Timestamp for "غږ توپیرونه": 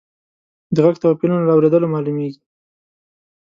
0.85-1.43